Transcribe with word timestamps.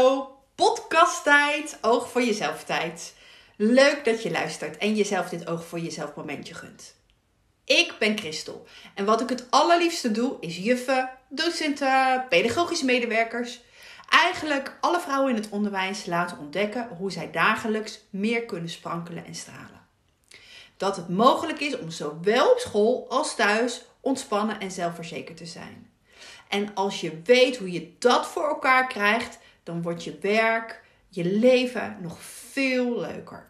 Hallo, 0.00 0.38
podcasttijd, 0.54 1.78
oog 1.80 2.10
voor 2.10 2.22
jezelf 2.22 2.64
tijd. 2.64 3.14
Leuk 3.56 4.04
dat 4.04 4.22
je 4.22 4.30
luistert 4.30 4.76
en 4.76 4.94
jezelf 4.94 5.28
dit 5.28 5.46
oog 5.46 5.64
voor 5.64 5.78
jezelf 5.78 6.14
momentje 6.14 6.54
gunt. 6.54 6.94
Ik 7.64 7.94
ben 7.98 8.18
Christel 8.18 8.66
en 8.94 9.04
wat 9.04 9.20
ik 9.20 9.28
het 9.28 9.46
allerliefste 9.50 10.10
doe 10.10 10.36
is 10.40 10.56
juffen, 10.56 11.10
docenten, 11.28 12.26
pedagogische 12.28 12.84
medewerkers. 12.84 13.60
Eigenlijk 14.08 14.76
alle 14.80 15.00
vrouwen 15.00 15.30
in 15.30 15.36
het 15.36 15.48
onderwijs 15.48 16.06
laten 16.06 16.38
ontdekken 16.38 16.88
hoe 16.98 17.12
zij 17.12 17.30
dagelijks 17.30 18.00
meer 18.10 18.44
kunnen 18.44 18.70
sprankelen 18.70 19.26
en 19.26 19.34
stralen. 19.34 19.86
Dat 20.76 20.96
het 20.96 21.08
mogelijk 21.08 21.60
is 21.60 21.78
om 21.78 21.90
zowel 21.90 22.50
op 22.50 22.58
school 22.58 23.06
als 23.08 23.34
thuis 23.34 23.84
ontspannen 24.00 24.60
en 24.60 24.70
zelfverzekerd 24.70 25.36
te 25.36 25.46
zijn. 25.46 25.90
En 26.48 26.74
als 26.74 27.00
je 27.00 27.20
weet 27.24 27.56
hoe 27.56 27.72
je 27.72 27.94
dat 27.98 28.26
voor 28.26 28.48
elkaar 28.48 28.86
krijgt, 28.86 29.38
dan 29.70 29.82
wordt 29.82 30.04
je 30.04 30.18
werk, 30.20 30.82
je 31.08 31.24
leven 31.24 31.96
nog 32.00 32.22
veel 32.22 33.00
leuker. 33.00 33.48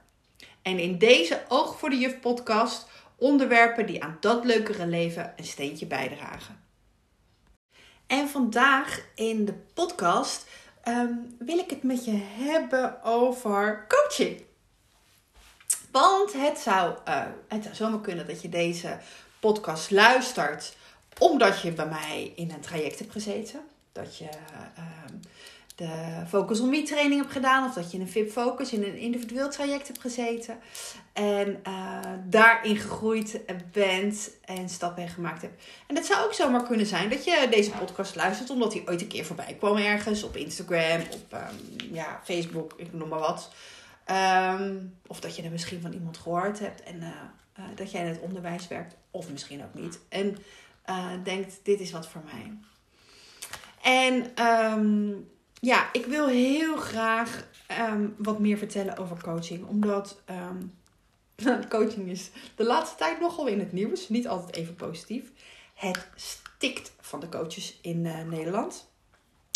En 0.63 0.79
in 0.79 0.99
deze 0.99 1.43
Oog 1.49 1.79
voor 1.79 1.91
de 1.91 1.99
Juf 1.99 2.21
podcast 2.21 2.87
onderwerpen 3.17 3.87
die 3.87 4.03
aan 4.03 4.17
dat 4.21 4.45
leukere 4.45 4.87
leven 4.87 5.33
een 5.37 5.45
steentje 5.45 5.87
bijdragen. 5.87 6.63
En 8.07 8.29
vandaag 8.29 9.07
in 9.15 9.45
de 9.45 9.55
podcast 9.75 10.47
ehm, 10.83 11.13
wil 11.39 11.59
ik 11.59 11.71
het 11.71 11.83
met 11.83 12.05
je 12.05 12.23
hebben 12.39 13.03
over 13.03 13.87
coaching. 13.89 14.43
Want 15.91 16.33
het 16.33 16.59
zou, 16.59 16.97
uh, 17.09 17.23
het 17.49 17.63
zou 17.63 17.75
zomaar 17.75 18.01
kunnen 18.01 18.27
dat 18.27 18.43
je 18.43 18.49
deze 18.49 18.99
podcast 19.39 19.91
luistert 19.91 20.77
omdat 21.19 21.61
je 21.61 21.73
bij 21.73 21.89
mij 21.89 22.33
in 22.37 22.51
een 22.51 22.61
traject 22.61 22.99
hebt 22.99 23.13
gezeten. 23.13 23.61
Dat 23.93 24.17
je 24.17 24.25
uh, 24.25 24.91
Focus 26.29 26.61
on 26.61 26.69
Me 26.69 26.83
training 26.83 27.21
hebt 27.21 27.33
gedaan. 27.33 27.69
Of 27.69 27.75
dat 27.75 27.91
je 27.91 27.97
in 27.97 28.03
een 28.03 28.09
VIP 28.09 28.31
Focus 28.31 28.73
in 28.73 28.83
een 28.83 28.97
individueel 28.97 29.51
traject 29.51 29.87
hebt 29.87 30.01
gezeten. 30.01 30.59
En 31.13 31.61
uh, 31.67 32.01
daarin 32.25 32.77
gegroeid 32.77 33.41
bent 33.73 34.31
en 34.45 34.69
stappen 34.69 35.09
gemaakt 35.09 35.43
hebt. 35.43 35.63
En 35.87 35.97
het 35.97 36.07
zou 36.07 36.25
ook 36.25 36.33
zomaar 36.33 36.63
kunnen 36.63 36.87
zijn 36.87 37.11
dat 37.11 37.25
je 37.25 37.47
deze 37.51 37.71
podcast 37.71 38.17
luistert. 38.17 38.51
Omdat 38.51 38.73
hij 38.73 38.83
ooit 38.87 39.01
een 39.01 39.07
keer 39.07 39.25
voorbij 39.25 39.57
kwam 39.59 39.77
ergens. 39.77 40.23
Op 40.23 40.37
Instagram, 40.37 41.01
op 41.11 41.33
um, 41.33 41.93
ja, 41.93 42.21
Facebook, 42.25 42.75
ik 42.77 42.93
noem 42.93 43.09
maar 43.09 43.19
wat. 43.19 43.53
Um, 44.61 44.99
of 45.07 45.21
dat 45.21 45.37
je 45.37 45.43
er 45.43 45.51
misschien 45.51 45.81
van 45.81 45.93
iemand 45.93 46.19
gehoord 46.19 46.59
hebt. 46.59 46.83
En 46.83 46.97
uh, 46.97 47.09
uh, 47.59 47.65
dat 47.75 47.91
jij 47.91 48.01
in 48.01 48.09
het 48.09 48.21
onderwijs 48.21 48.69
werkt. 48.69 48.97
Of 49.11 49.31
misschien 49.31 49.65
ook 49.65 49.75
niet. 49.75 49.99
En 50.09 50.37
denkt, 51.23 51.61
dit 51.63 51.81
is 51.81 51.91
wat 51.91 52.09
voor 52.09 52.23
mij. 52.25 52.53
En 53.83 54.45
um, 54.47 55.29
ja, 55.61 55.89
ik 55.93 56.07
wil 56.07 56.27
heel 56.27 56.77
graag 56.77 57.47
um, 57.91 58.15
wat 58.19 58.39
meer 58.39 58.59
vertellen 58.59 58.97
over 58.97 59.23
coaching. 59.23 59.67
Omdat 59.67 60.23
um, 60.31 60.79
coaching 61.69 62.09
is 62.09 62.31
de 62.57 62.65
laatste 62.65 62.97
tijd 62.97 63.21
nogal 63.21 63.47
in 63.47 63.59
het 63.59 63.73
nieuws. 63.73 64.09
Niet 64.09 64.29
altijd 64.29 64.57
even 64.57 64.75
positief. 64.75 65.31
Het 65.75 66.09
stikt 66.15 66.93
van 67.01 67.21
de 67.21 67.29
coaches 67.29 67.79
in 67.83 68.05
uh, 68.05 68.23
Nederland. 68.23 68.89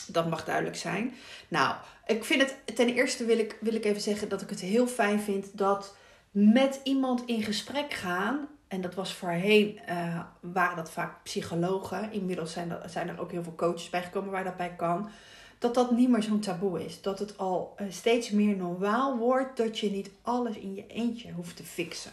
Dat 0.06 0.28
mag 0.28 0.44
duidelijk 0.44 0.76
zijn. 0.76 1.14
Nou, 1.48 1.76
ik 2.06 2.24
vind 2.24 2.40
het 2.42 2.76
ten 2.76 2.88
eerste 2.88 3.24
wil 3.24 3.38
ik, 3.38 3.56
wil 3.60 3.74
ik 3.74 3.84
even 3.84 4.00
zeggen 4.00 4.28
dat 4.28 4.42
ik 4.42 4.50
het 4.50 4.60
heel 4.60 4.86
fijn 4.86 5.20
vind 5.20 5.58
dat 5.58 5.96
met 6.30 6.80
iemand 6.82 7.22
in 7.26 7.42
gesprek 7.42 7.92
gaan 7.92 8.48
en 8.68 8.80
dat 8.80 8.94
was 8.94 9.14
voorheen, 9.14 9.80
uh, 9.88 10.20
waren 10.40 10.76
dat 10.76 10.90
vaak 10.90 11.22
psychologen. 11.22 12.12
Inmiddels 12.12 12.52
zijn, 12.52 12.68
dat, 12.68 12.90
zijn 12.90 13.08
er 13.08 13.20
ook 13.20 13.30
heel 13.30 13.42
veel 13.42 13.54
coaches 13.54 13.90
bijgekomen 13.90 14.30
waar 14.30 14.44
dat 14.44 14.56
bij 14.56 14.74
kan. 14.76 15.10
Dat 15.64 15.74
dat 15.74 15.90
niet 15.90 16.08
meer 16.08 16.22
zo'n 16.22 16.40
taboe 16.40 16.84
is. 16.84 17.02
Dat 17.02 17.18
het 17.18 17.38
al 17.38 17.74
uh, 17.80 17.86
steeds 17.90 18.30
meer 18.30 18.56
normaal 18.56 19.16
wordt 19.16 19.56
dat 19.56 19.78
je 19.78 19.90
niet 19.90 20.10
alles 20.22 20.56
in 20.56 20.74
je 20.74 20.86
eentje 20.86 21.32
hoeft 21.32 21.56
te 21.56 21.64
fixen. 21.64 22.12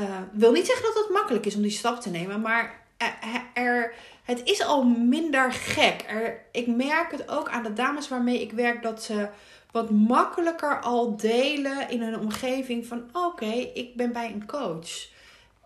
Uh, 0.00 0.20
wil 0.32 0.52
niet 0.52 0.66
zeggen 0.66 0.84
dat 0.84 1.02
het 1.02 1.12
makkelijk 1.12 1.46
is 1.46 1.54
om 1.54 1.62
die 1.62 1.70
stap 1.70 2.00
te 2.00 2.10
nemen, 2.10 2.40
maar 2.40 2.82
er, 2.96 3.14
er, 3.54 3.94
het 4.22 4.40
is 4.44 4.62
al 4.62 4.84
minder 4.84 5.52
gek. 5.52 6.04
Er, 6.08 6.44
ik 6.52 6.66
merk 6.66 7.10
het 7.10 7.28
ook 7.28 7.48
aan 7.48 7.62
de 7.62 7.72
dames 7.72 8.08
waarmee 8.08 8.40
ik 8.40 8.52
werk 8.52 8.82
dat 8.82 9.02
ze 9.02 9.28
wat 9.70 9.90
makkelijker 9.90 10.80
al 10.80 11.16
delen 11.16 11.90
in 11.90 12.02
hun 12.02 12.18
omgeving 12.18 12.86
van 12.86 13.04
oké, 13.12 13.52
ik 13.74 13.96
ben 13.96 14.12
bij 14.12 14.32
een 14.32 14.46
coach. 14.46 15.08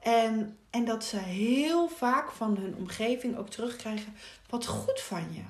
En, 0.01 0.59
en 0.71 0.85
dat 0.85 1.05
ze 1.05 1.17
heel 1.17 1.89
vaak 1.89 2.31
van 2.31 2.57
hun 2.57 2.75
omgeving 2.79 3.37
ook 3.37 3.49
terugkrijgen: 3.49 4.15
wat 4.49 4.67
goed 4.67 5.01
van 5.01 5.27
je. 5.33 5.43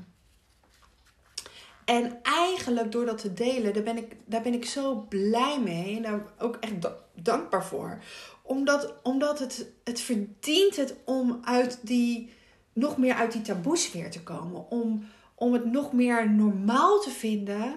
En 1.89 2.19
eigenlijk 2.23 2.93
door 2.93 3.07
dat 3.07 3.19
te 3.19 3.33
delen, 3.33 3.75
daar 3.75 3.83
ben 3.83 3.97
ik, 3.97 4.17
daar 4.25 4.43
ben 4.43 4.55
ik 4.55 4.65
zo 4.65 5.07
blij 5.09 5.61
mee. 5.61 5.97
En 5.97 6.03
daar 6.03 6.23
ook 6.39 6.57
echt 6.61 6.75
dankbaar 7.15 7.65
voor. 7.65 7.99
Omdat, 8.43 8.95
omdat 9.03 9.39
het, 9.39 9.67
het 9.85 10.01
verdient 10.01 10.77
het 10.77 10.95
om 11.05 11.39
uit 11.43 11.79
die, 11.83 12.33
nog 12.73 12.97
meer 12.97 13.15
uit 13.15 13.33
die 13.33 13.43
taboesfeer 13.43 14.11
te 14.11 14.23
komen. 14.23 14.71
Om, 14.71 15.09
om 15.35 15.53
het 15.53 15.65
nog 15.65 15.93
meer 15.93 16.31
normaal 16.31 17.01
te 17.01 17.11
vinden 17.11 17.77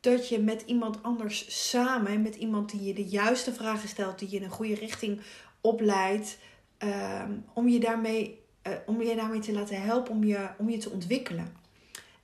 dat 0.00 0.28
je 0.28 0.38
met 0.38 0.62
iemand 0.66 1.02
anders 1.02 1.68
samen, 1.70 2.22
met 2.22 2.34
iemand 2.34 2.70
die 2.70 2.82
je 2.82 2.94
de 2.94 3.04
juiste 3.04 3.52
vragen 3.52 3.88
stelt, 3.88 4.18
die 4.18 4.30
je 4.30 4.36
in 4.36 4.42
een 4.42 4.50
goede 4.50 4.74
richting 4.74 5.20
opleidt, 5.60 6.38
um, 6.78 7.44
om, 7.52 7.68
je 7.68 7.80
daarmee, 7.80 8.40
uh, 8.66 8.72
om 8.86 9.02
je 9.02 9.16
daarmee 9.16 9.40
te 9.40 9.52
laten 9.52 9.82
helpen 9.82 10.12
om 10.12 10.24
je, 10.24 10.48
om 10.58 10.70
je 10.70 10.78
te 10.78 10.90
ontwikkelen. 10.90 11.63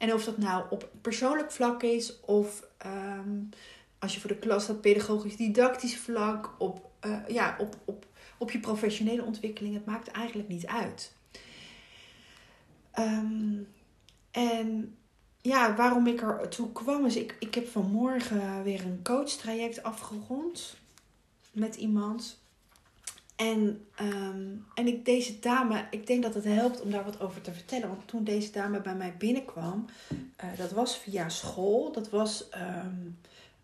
En 0.00 0.12
of 0.12 0.24
dat 0.24 0.38
nou 0.38 0.64
op 0.70 0.90
persoonlijk 1.00 1.52
vlak 1.52 1.82
is 1.82 2.20
of 2.20 2.66
um, 2.86 3.48
als 3.98 4.14
je 4.14 4.20
voor 4.20 4.30
de 4.30 4.38
klas 4.38 4.62
staat, 4.62 4.80
pedagogisch-didactisch 4.80 5.96
vlak, 5.96 6.54
op, 6.58 6.90
uh, 7.06 7.28
ja, 7.28 7.56
op, 7.58 7.76
op, 7.84 8.06
op 8.38 8.50
je 8.50 8.60
professionele 8.60 9.24
ontwikkeling, 9.24 9.74
het 9.74 9.84
maakt 9.84 10.08
eigenlijk 10.08 10.48
niet 10.48 10.66
uit. 10.66 11.12
Um, 12.98 13.68
en 14.30 14.96
ja, 15.40 15.74
waarom 15.74 16.06
ik 16.06 16.22
er 16.22 16.48
toe 16.48 16.72
kwam 16.72 17.06
is, 17.06 17.16
ik, 17.16 17.36
ik 17.38 17.54
heb 17.54 17.68
vanmorgen 17.68 18.62
weer 18.62 18.84
een 18.84 19.00
coachtraject 19.02 19.82
afgerond 19.82 20.76
met 21.52 21.76
iemand. 21.76 22.42
En, 23.40 23.86
um, 24.00 24.66
en 24.74 24.86
ik, 24.86 25.04
deze 25.04 25.38
dame, 25.38 25.86
ik 25.90 26.06
denk 26.06 26.22
dat 26.22 26.34
het 26.34 26.44
helpt 26.44 26.80
om 26.80 26.90
daar 26.90 27.04
wat 27.04 27.20
over 27.20 27.40
te 27.40 27.52
vertellen. 27.52 27.88
Want 27.88 28.08
toen 28.08 28.24
deze 28.24 28.52
dame 28.52 28.80
bij 28.80 28.94
mij 28.94 29.14
binnenkwam, 29.18 29.86
uh, 30.12 30.58
dat 30.58 30.70
was 30.70 30.96
via 30.96 31.28
school. 31.28 31.92
Dat 31.92 32.10
was, 32.10 32.48
um, 32.54 33.18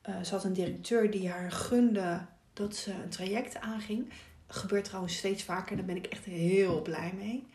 uh, 0.08 0.22
ze 0.22 0.34
had 0.34 0.44
een 0.44 0.52
directeur 0.52 1.10
die 1.10 1.28
haar 1.28 1.52
gunde 1.52 2.20
dat 2.52 2.76
ze 2.76 2.92
een 2.92 3.08
traject 3.08 3.60
aanging. 3.60 4.08
Gebeurt 4.46 4.84
trouwens 4.84 5.16
steeds 5.16 5.42
vaker 5.42 5.70
en 5.70 5.76
daar 5.76 5.86
ben 5.86 5.96
ik 5.96 6.06
echt 6.06 6.24
heel 6.24 6.82
blij 6.82 7.12
mee. 7.16 7.46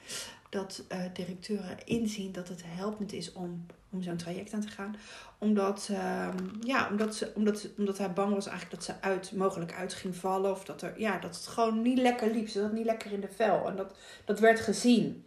Dat 0.49 0.83
uh, 0.91 1.03
directeuren 1.13 1.77
inzien 1.85 2.31
dat 2.31 2.47
het 2.47 2.61
helpend 2.65 3.13
is 3.13 3.33
om, 3.33 3.65
om 3.91 4.01
zo'n 4.01 4.17
traject 4.17 4.53
aan 4.53 4.61
te 4.61 4.67
gaan. 4.67 4.95
Omdat, 5.37 5.89
um, 5.91 6.59
ja, 6.61 6.87
omdat, 6.89 7.15
ze, 7.15 7.31
omdat, 7.35 7.67
omdat 7.77 7.97
hij 7.97 8.13
bang 8.13 8.33
was 8.33 8.47
eigenlijk 8.47 8.75
dat 8.75 8.95
ze 8.95 9.01
uit, 9.01 9.31
mogelijk 9.31 9.73
uit 9.73 9.93
ging 9.93 10.15
vallen. 10.15 10.51
Of 10.51 10.63
dat, 10.65 10.81
er, 10.81 10.99
ja, 10.99 11.17
dat 11.17 11.35
het 11.35 11.47
gewoon 11.47 11.81
niet 11.81 11.97
lekker 11.97 12.31
liep. 12.31 12.47
Ze 12.47 12.59
zat 12.59 12.71
niet 12.71 12.85
lekker 12.85 13.11
in 13.11 13.21
de 13.21 13.31
vel. 13.35 13.67
En 13.67 13.75
dat, 13.75 13.95
dat 14.25 14.39
werd 14.39 14.59
gezien. 14.59 15.25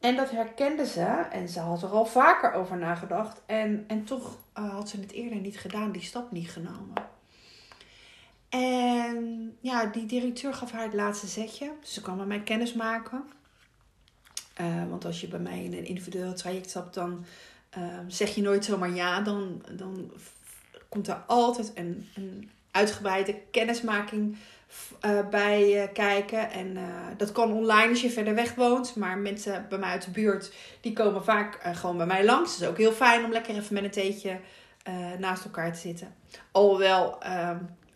En 0.00 0.16
dat 0.16 0.30
herkende 0.30 0.86
ze. 0.86 1.26
En 1.30 1.48
ze 1.48 1.60
had 1.60 1.82
er 1.82 1.88
al 1.88 2.06
vaker 2.06 2.52
over 2.52 2.78
nagedacht. 2.78 3.42
En, 3.46 3.84
en 3.86 4.04
toch 4.04 4.38
uh, 4.58 4.74
had 4.74 4.88
ze 4.88 5.00
het 5.00 5.12
eerder 5.12 5.38
niet 5.38 5.58
gedaan. 5.58 5.92
Die 5.92 6.02
stap 6.02 6.32
niet 6.32 6.50
genomen. 6.50 7.10
En 8.48 9.56
ja, 9.60 9.86
die 9.86 10.06
directeur 10.06 10.54
gaf 10.54 10.72
haar 10.72 10.84
het 10.84 10.94
laatste 10.94 11.26
zetje. 11.26 11.72
Ze 11.82 12.00
kwam 12.00 12.16
met 12.16 12.26
mij 12.26 12.42
kennis 12.42 12.72
maken. 12.72 13.24
Uh, 14.60 14.88
want 14.88 15.04
als 15.04 15.20
je 15.20 15.28
bij 15.28 15.38
mij 15.38 15.64
in 15.64 15.72
een 15.72 15.84
individueel 15.84 16.34
traject 16.34 16.70
stapt, 16.70 16.94
dan 16.94 17.24
uh, 17.78 17.84
zeg 18.06 18.34
je 18.34 18.42
nooit 18.42 18.64
zomaar 18.64 18.94
ja. 18.94 19.20
Dan, 19.20 19.62
dan 19.70 20.12
komt 20.88 21.08
er 21.08 21.22
altijd 21.26 21.72
een, 21.74 22.08
een 22.14 22.50
uitgebreide 22.70 23.40
kennismaking 23.50 24.36
uh, 25.06 25.28
bij 25.30 25.90
kijken. 25.92 26.50
En 26.50 26.76
dat 27.16 27.32
kan 27.32 27.52
online 27.52 27.88
als 27.88 28.02
je 28.02 28.10
verder 28.10 28.34
weg 28.34 28.54
woont. 28.54 28.96
Maar 28.96 29.18
mensen 29.18 29.66
bij 29.68 29.78
mij 29.78 29.90
uit 29.90 30.04
de 30.04 30.10
buurt, 30.10 30.52
die 30.80 30.92
komen 30.92 31.24
vaak 31.24 31.58
gewoon 31.62 31.96
bij 31.96 32.06
mij 32.06 32.24
langs. 32.24 32.52
Het 32.52 32.62
is 32.62 32.68
ook 32.68 32.78
heel 32.78 32.92
fijn 32.92 33.24
om 33.24 33.32
lekker 33.32 33.56
even 33.56 33.74
met 33.74 33.84
een 33.84 33.90
theetje 33.90 34.38
naast 35.18 35.44
elkaar 35.44 35.72
te 35.72 35.78
zitten. 35.78 36.14
Alhoewel 36.50 37.18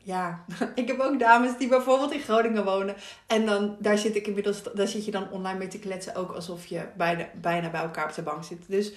ja, 0.06 0.44
ik 0.74 0.86
heb 0.86 1.00
ook 1.00 1.18
dames 1.18 1.58
die 1.58 1.68
bijvoorbeeld 1.68 2.12
in 2.12 2.20
Groningen 2.20 2.64
wonen. 2.64 2.94
En 3.26 3.46
dan, 3.46 3.76
daar 3.78 3.98
zit 3.98 4.16
ik 4.16 4.26
inmiddels, 4.26 4.62
daar 4.74 4.88
zit 4.88 5.04
je 5.04 5.10
dan 5.10 5.30
online 5.30 5.58
mee 5.58 5.68
te 5.68 5.78
kletsen. 5.78 6.14
Ook 6.14 6.32
alsof 6.32 6.66
je 6.66 6.86
bijna, 6.96 7.28
bijna 7.34 7.70
bij 7.70 7.80
elkaar 7.80 8.08
op 8.08 8.14
de 8.14 8.22
bank 8.22 8.44
zit. 8.44 8.62
Dus 8.66 8.92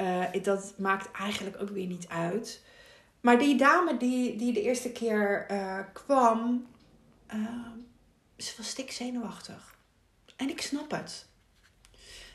uh, 0.00 0.42
dat 0.42 0.74
maakt 0.78 1.10
eigenlijk 1.10 1.56
ook 1.60 1.68
weer 1.68 1.86
niet 1.86 2.08
uit. 2.08 2.62
Maar 3.20 3.38
die 3.38 3.56
dame 3.56 3.96
die, 3.96 4.36
die 4.36 4.52
de 4.52 4.62
eerste 4.62 4.92
keer 4.92 5.46
uh, 5.50 5.78
kwam, 5.92 6.66
uh, 7.34 7.66
ze 8.36 8.54
was 8.56 8.68
stik 8.68 8.90
zenuwachtig. 8.90 9.78
En 10.36 10.48
ik 10.48 10.60
snap 10.60 10.90
het. 10.90 11.28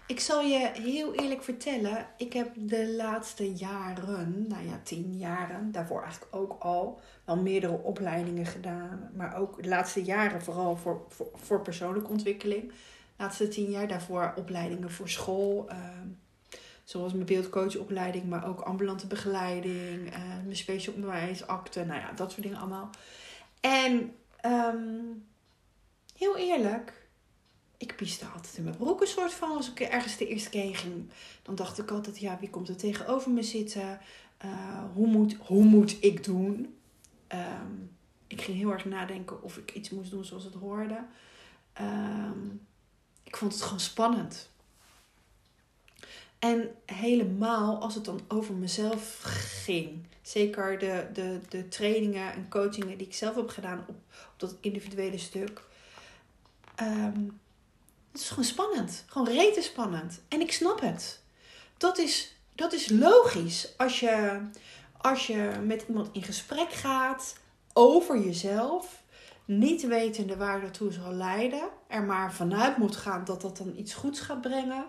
Ik 0.08 0.20
zal 0.20 0.42
je 0.42 0.72
heel 0.74 1.14
eerlijk 1.14 1.44
vertellen, 1.44 2.08
ik 2.18 2.34
heb 2.34 2.52
de 2.56 2.94
laatste 2.96 3.54
jaren, 3.54 4.46
nou 4.48 4.68
ja, 4.68 4.80
tien 4.84 5.18
jaren, 5.18 5.72
daarvoor 5.72 6.02
eigenlijk 6.02 6.36
ook 6.36 6.56
al, 6.60 7.00
wel 7.24 7.38
meerdere 7.38 7.78
opleidingen 7.78 8.46
gedaan. 8.46 9.12
Maar 9.16 9.38
ook 9.38 9.64
de 9.64 9.70
laatste 9.70 10.04
jaren 10.04 10.42
vooral 10.42 10.76
voor, 10.76 11.06
voor, 11.10 11.30
voor 11.34 11.62
persoonlijke 11.62 12.10
ontwikkeling. 12.10 12.68
De 12.68 12.74
laatste 13.24 13.48
tien 13.48 13.70
jaar 13.70 13.88
daarvoor 13.88 14.34
opleidingen 14.36 14.92
voor 14.92 15.10
school. 15.10 15.66
Ehm, 15.70 16.08
zoals 16.86 17.14
mijn 17.14 17.26
beeldcoachopleiding, 17.26 18.26
maar 18.30 18.48
ook 18.48 18.60
ambulante 18.60 19.08
begeleiding, 19.08 20.14
uh, 20.14 20.18
mijn 20.44 20.56
special 20.56 20.94
onderwijsakte, 20.94 21.86
nou 21.86 22.00
ja, 22.00 22.12
dat 22.12 22.32
soort 22.32 22.44
dingen 22.44 22.60
allemaal. 22.60 22.90
En 23.60 24.16
ehm, 24.42 25.04
heel 26.18 26.38
eerlijk, 26.38 27.08
ik 27.78 27.96
pieste 27.96 28.26
altijd 28.26 28.58
in 28.58 28.64
mijn 28.64 28.78
broek 28.78 29.02
een 29.02 29.08
soort 29.08 29.34
van. 29.34 29.56
Als 29.56 29.72
ik 29.72 29.80
ergens 29.80 30.18
de 30.18 30.28
eerste 30.28 30.50
keer 30.50 30.76
ging, 30.76 31.10
dan 31.42 31.56
dacht 31.56 31.80
ik 31.80 31.92
altijd, 31.92 32.20
ja, 32.20 32.38
wie 32.40 32.50
komt 32.50 32.70
er 32.70 32.78
tegenover 32.78 33.32
me 33.32 33.44
zitten? 33.44 34.00
Uh, 34.46 34.84
hoe, 34.94 35.08
moet, 35.08 35.36
hoe 35.40 35.64
moet 35.64 35.98
ik 36.00 36.24
doen? 36.24 36.76
Um, 37.28 37.98
ik 38.28 38.42
ging 38.42 38.58
heel 38.58 38.72
erg 38.72 38.86
nadenken 38.86 39.44
of 39.44 39.58
ik 39.58 39.74
iets 39.74 39.90
moest 39.90 40.12
doen 40.12 40.26
zoals 40.26 40.44
het 40.44 40.54
hoorde. 40.54 41.06
Um, 41.82 42.68
ik 43.24 43.38
vond 43.38 43.54
het 43.54 43.62
gewoon 43.62 43.80
spannend. 43.80 44.50
En 46.46 46.76
helemaal 46.86 47.82
als 47.82 47.96
het 47.96 48.06
dan 48.06 48.20
over 48.28 48.54
mezelf 48.54 49.20
ging. 49.64 50.06
Zeker 50.22 50.80
de, 50.80 51.08
de, 51.14 51.40
de 51.50 51.68
trainingen 51.68 52.34
en 52.34 52.50
coachingen 52.50 52.98
die 52.98 53.08
ik 53.08 53.14
zelf 53.14 53.36
heb 53.36 53.50
gedaan 53.50 53.80
op, 53.80 53.96
op 54.34 54.34
dat 54.38 54.56
individuele 54.62 55.18
stuk. 55.18 55.62
Um, 56.82 57.40
het 58.12 58.22
is 58.22 58.30
gewoon 58.30 58.44
spannend. 58.44 59.04
Gewoon 59.08 59.28
rete 59.28 59.62
spannend. 59.62 60.22
En 60.28 60.42
ik 60.42 60.52
snap 60.52 60.82
het. 60.82 61.22
Dat 61.78 61.98
is, 61.98 62.36
dat 62.56 62.74
is 62.74 62.90
logisch. 62.90 63.74
Als 63.78 64.00
je, 64.00 64.42
als 64.98 65.28
je 65.28 65.52
met 65.66 65.86
iemand 65.88 66.10
in 66.12 66.24
gesprek 66.24 66.72
gaat 66.72 67.36
over 67.74 68.20
jezelf, 68.20 69.02
niet 69.46 69.88
wetende 69.88 70.38
waar 70.38 70.62
dat 70.62 70.74
toe 70.74 70.92
zal 70.92 71.12
leiden, 71.12 71.70
er 71.88 72.04
maar 72.04 72.34
vanuit 72.34 72.78
moet 72.78 72.96
gaan 72.96 73.26
dat 73.26 73.42
dat 73.42 73.58
dan 73.58 73.74
iets 73.78 73.94
goeds 73.94 74.20
gaat 74.20 74.42
brengen. 74.42 74.86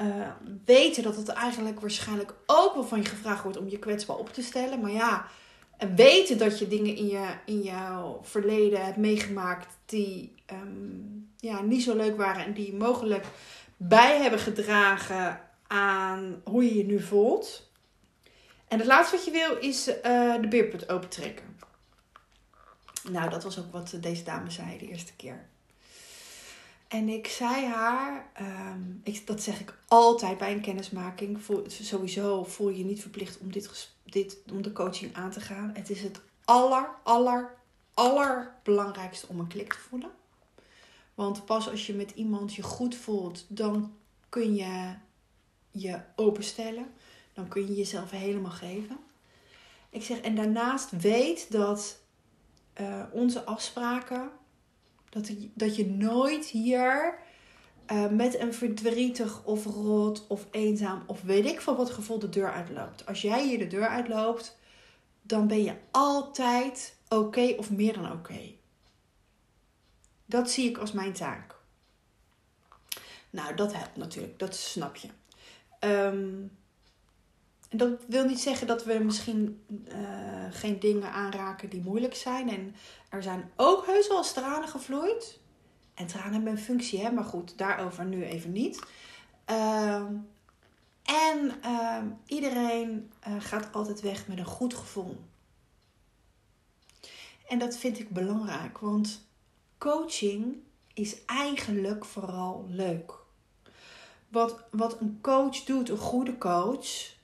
Uh, 0.00 0.28
weten 0.64 1.02
dat 1.02 1.16
het 1.16 1.28
eigenlijk 1.28 1.80
waarschijnlijk 1.80 2.34
ook 2.46 2.74
wel 2.74 2.84
van 2.84 2.98
je 2.98 3.08
gevraagd 3.08 3.42
wordt 3.42 3.58
om 3.58 3.68
je 3.68 3.78
kwetsbaar 3.78 4.16
op 4.16 4.32
te 4.32 4.42
stellen. 4.42 4.80
Maar 4.80 4.90
ja, 4.90 5.26
en 5.76 5.94
weten 5.94 6.38
dat 6.38 6.58
je 6.58 6.68
dingen 6.68 6.96
in, 6.96 7.06
je, 7.06 7.34
in 7.46 7.60
jouw 7.60 8.20
verleden 8.22 8.84
hebt 8.84 8.96
meegemaakt 8.96 9.78
die 9.86 10.34
ehm, 10.46 11.20
ja, 11.36 11.60
niet 11.60 11.82
zo 11.82 11.96
leuk 11.96 12.16
waren 12.16 12.44
en 12.44 12.52
die 12.52 12.74
mogelijk 12.74 13.26
bij 13.76 14.20
hebben 14.20 14.38
gedragen 14.38 15.40
aan 15.66 16.40
hoe 16.44 16.64
je 16.64 16.74
je 16.76 16.84
nu 16.84 17.00
voelt. 17.00 17.70
En 18.68 18.78
het 18.78 18.86
laatste 18.86 19.16
wat 19.16 19.24
je 19.24 19.30
wil 19.30 19.56
is 19.56 19.88
uh, 19.88 19.94
de 20.40 20.48
beerput 20.48 20.88
opentrekken. 20.88 21.56
Nou, 23.10 23.30
dat 23.30 23.42
was 23.42 23.58
ook 23.58 23.72
wat 23.72 23.96
deze 24.00 24.22
dame 24.22 24.50
zei 24.50 24.78
de 24.78 24.88
eerste 24.88 25.12
keer. 25.16 25.46
En 26.88 27.08
ik 27.08 27.26
zei 27.26 27.66
haar, 27.66 28.26
um, 28.40 28.91
dat 29.24 29.42
zeg 29.42 29.60
ik 29.60 29.78
altijd 29.88 30.38
bij 30.38 30.52
een 30.52 30.60
kennismaking. 30.60 31.38
Sowieso 31.66 32.44
voel 32.44 32.68
je 32.68 32.84
niet 32.84 33.00
verplicht 33.00 33.38
om, 33.38 33.52
dit, 33.52 33.90
dit, 34.04 34.38
om 34.50 34.62
de 34.62 34.72
coaching 34.72 35.14
aan 35.14 35.30
te 35.30 35.40
gaan. 35.40 35.70
Het 35.74 35.90
is 35.90 36.02
het 36.02 36.20
aller, 36.44 36.88
aller, 37.02 37.54
allerbelangrijkste 37.94 39.26
om 39.28 39.40
een 39.40 39.46
klik 39.46 39.72
te 39.72 39.78
voelen. 39.78 40.10
Want 41.14 41.44
pas 41.44 41.70
als 41.70 41.86
je 41.86 41.94
met 41.94 42.10
iemand 42.10 42.54
je 42.54 42.62
goed 42.62 42.94
voelt, 42.94 43.44
dan 43.48 43.94
kun 44.28 44.54
je 44.54 44.94
je 45.70 46.00
openstellen. 46.16 46.86
Dan 47.32 47.48
kun 47.48 47.66
je 47.66 47.74
jezelf 47.74 48.10
helemaal 48.10 48.50
geven. 48.50 48.98
Ik 49.90 50.02
zeg, 50.02 50.20
en 50.20 50.34
daarnaast 50.34 50.90
weet 50.90 51.52
dat 51.52 51.98
uh, 52.80 53.04
onze 53.12 53.44
afspraken, 53.44 54.30
dat, 55.08 55.30
dat 55.54 55.76
je 55.76 55.86
nooit 55.86 56.46
hier 56.46 57.18
uh, 57.92 58.08
met 58.08 58.38
een 58.38 58.54
verdrietig 58.54 59.44
of 59.44 59.64
rot 59.64 60.26
of 60.28 60.46
eenzaam 60.50 61.02
of 61.06 61.22
weet 61.22 61.46
ik 61.46 61.60
van 61.60 61.76
wat 61.76 61.90
gevoel 61.90 62.18
de 62.18 62.28
deur 62.28 62.52
uitloopt. 62.52 63.06
Als 63.06 63.22
jij 63.22 63.46
hier 63.46 63.58
de 63.58 63.66
deur 63.66 63.88
uitloopt, 63.88 64.58
dan 65.22 65.46
ben 65.46 65.62
je 65.62 65.74
altijd 65.90 66.96
oké 67.08 67.54
of 67.56 67.70
meer 67.70 67.92
dan 67.92 68.12
oké. 68.12 68.40
Dat 70.26 70.50
zie 70.50 70.68
ik 70.68 70.78
als 70.78 70.92
mijn 70.92 71.12
taak. 71.12 71.54
Nou, 73.30 73.54
dat 73.54 73.72
helpt 73.72 73.96
natuurlijk, 73.96 74.38
dat 74.38 74.56
snap 74.56 74.96
je. 74.96 75.08
Um, 75.80 76.50
en 77.68 77.78
dat 77.78 77.90
wil 78.06 78.24
niet 78.24 78.40
zeggen 78.40 78.66
dat 78.66 78.84
we 78.84 78.98
misschien 78.98 79.64
uh, 79.88 80.46
geen 80.50 80.78
dingen 80.78 81.12
aanraken 81.12 81.68
die 81.68 81.80
moeilijk 81.80 82.14
zijn. 82.14 82.50
En 82.50 82.74
er 83.08 83.22
zijn 83.22 83.50
ook 83.56 83.86
heus 83.86 84.08
wel 84.08 84.22
tranen 84.22 84.68
gevloeid. 84.68 85.40
En 85.94 86.06
tranen 86.06 86.32
hebben 86.32 86.52
een 86.52 86.58
functie, 86.58 87.00
hè? 87.00 87.10
maar 87.10 87.24
goed, 87.24 87.58
daarover 87.58 88.04
nu 88.04 88.24
even 88.24 88.52
niet. 88.52 88.82
Uh, 89.50 90.06
en 91.02 91.52
uh, 91.64 92.02
iedereen 92.26 93.10
eh, 93.20 93.32
gaat 93.38 93.72
altijd 93.72 94.00
weg 94.00 94.28
met 94.28 94.38
een 94.38 94.44
goed 94.44 94.74
gevoel. 94.74 95.16
En 97.48 97.58
dat 97.58 97.76
vind 97.76 97.98
ik 97.98 98.10
belangrijk, 98.10 98.78
want 98.78 99.26
coaching 99.78 100.56
is 100.94 101.24
eigenlijk 101.24 102.04
vooral 102.04 102.66
leuk. 102.68 103.12
Wat, 104.28 104.64
wat 104.70 105.00
een 105.00 105.18
coach 105.20 105.64
doet, 105.64 105.88
een 105.88 105.98
goede 105.98 106.38
coach 106.38 107.14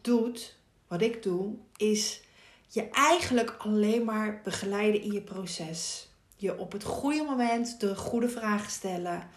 doet, 0.00 0.56
wat 0.88 1.00
ik 1.00 1.22
doe, 1.22 1.54
is 1.76 2.20
je 2.68 2.88
eigenlijk 2.90 3.54
alleen 3.58 4.04
maar 4.04 4.40
begeleiden 4.44 5.02
in 5.02 5.12
je 5.12 5.22
proces. 5.22 6.09
Je 6.40 6.58
op 6.58 6.72
het 6.72 6.84
goede 6.84 7.22
moment 7.22 7.80
de 7.80 7.96
goede 7.96 8.28
vragen 8.28 8.70
stellen, 8.70 9.28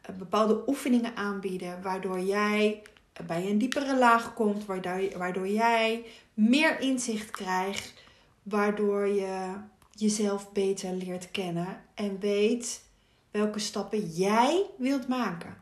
eh, 0.00 0.14
bepaalde 0.16 0.62
oefeningen 0.66 1.16
aanbieden, 1.16 1.82
waardoor 1.82 2.20
jij 2.20 2.82
bij 3.26 3.50
een 3.50 3.58
diepere 3.58 3.98
laag 3.98 4.34
komt, 4.34 4.64
waardoor, 4.66 5.48
jij 5.48 6.04
meer 6.34 6.80
inzicht 6.80 7.30
krijgt, 7.30 7.94
waardoor 8.42 9.06
je 9.06 9.52
jezelf 9.92 10.52
beter 10.52 10.92
leert 10.92 11.30
kennen 11.30 11.82
en 11.94 12.18
weet 12.20 12.84
welke 13.30 13.58
stappen 13.58 14.06
jij 14.08 14.66
wilt 14.76 15.08
maken. 15.08 15.56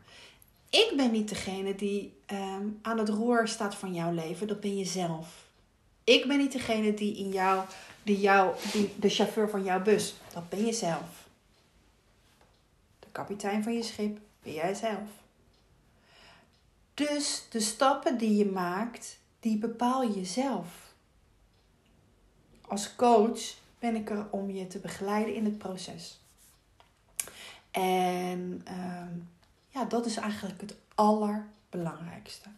Ik 0.69 0.93
ben 0.95 1.11
niet 1.11 1.29
degene 1.29 1.75
die 1.75 2.13
ehm, 2.25 2.67
aan 2.81 2.97
het 2.97 3.09
roer 3.09 3.47
staat 3.47 3.75
van 3.75 3.93
jouw 3.93 4.11
leven, 4.11 4.47
dat 4.47 4.59
ben 4.59 4.77
je 4.77 4.85
zelf. 4.85 5.27
Ik 6.03 6.27
ben 6.27 6.37
niet 6.37 6.51
degene 6.51 6.93
die 6.93 7.17
in 7.17 7.29
jou, 7.29 7.63
die 8.03 8.19
jou, 8.19 8.55
die, 8.71 8.95
de 8.99 9.09
chauffeur 9.09 9.49
van 9.49 9.63
jouw 9.63 9.81
bus, 9.81 10.15
dat 10.33 10.49
ben 10.49 10.65
je 10.65 10.73
zelf. 10.73 11.27
De 12.99 13.07
kapitein 13.11 13.63
van 13.63 13.73
je 13.73 13.83
schip 13.83 14.19
ben 14.43 14.53
jij 14.53 14.73
zelf. 14.73 15.09
Dus 16.93 17.45
de 17.49 17.59
stappen 17.59 18.17
die 18.17 18.35
je 18.35 18.45
maakt, 18.45 19.17
die 19.39 19.57
bepaal 19.57 20.01
je 20.01 20.25
zelf. 20.25 20.67
Als 22.67 22.95
coach 22.95 23.55
ben 23.79 23.95
ik 23.95 24.09
er 24.09 24.27
om 24.29 24.49
je 24.49 24.67
te 24.67 24.79
begeleiden 24.79 25.35
in 25.35 25.45
het 25.45 25.57
proces. 25.57 26.19
En 27.71 28.61
ehm, 28.63 29.17
ja, 29.69 29.85
dat 29.85 30.05
is 30.05 30.15
eigenlijk 30.15 30.61
het 30.61 30.75
allerbelangrijkste. 30.95 32.49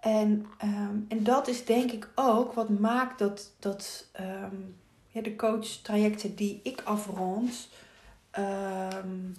En, 0.00 0.46
um, 0.64 1.06
en 1.08 1.24
dat 1.24 1.48
is 1.48 1.64
denk 1.64 1.90
ik 1.90 2.08
ook 2.14 2.52
wat 2.52 2.68
maakt 2.68 3.18
dat, 3.18 3.52
dat 3.58 4.06
um, 4.20 4.76
ja, 5.08 5.20
de 5.20 5.36
coach-trajecten 5.36 6.34
die 6.34 6.60
ik 6.62 6.80
afrond. 6.84 7.68
Um, 8.38 9.34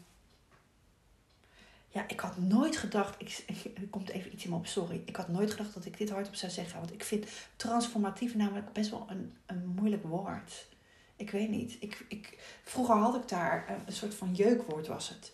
ja, 1.90 2.04
ik 2.08 2.20
had 2.20 2.38
nooit 2.38 2.78
gedacht. 2.78 3.16
Ik, 3.18 3.44
er 3.82 3.88
komt 3.90 4.10
even 4.10 4.34
iets 4.34 4.44
in 4.44 4.50
me 4.50 4.56
op, 4.56 4.68
sorry. 4.68 5.02
Ik 5.06 5.16
had 5.16 5.28
nooit 5.28 5.52
gedacht 5.52 5.74
dat 5.74 5.86
ik 5.86 5.98
dit 5.98 6.10
hardop 6.10 6.36
zou 6.36 6.52
zeggen. 6.52 6.80
Want 6.80 6.94
ik 6.94 7.04
vind 7.04 7.28
transformatief 7.56 8.36
namelijk 8.36 8.74
best 8.74 8.90
wel 8.90 9.06
een, 9.10 9.34
een 9.46 9.66
moeilijk 9.66 10.04
woord. 10.04 10.68
Ik 11.16 11.32
weet 11.32 11.50
niet. 11.50 11.78
Ik, 11.80 12.06
ik, 12.08 12.38
vroeger 12.64 12.96
had 12.96 13.16
ik 13.16 13.28
daar 13.28 13.66
een, 13.70 13.82
een 13.86 13.94
soort 13.94 14.16
van 14.16 14.34
jeukwoord, 14.34 14.88
was 14.88 15.10
het. 15.10 15.34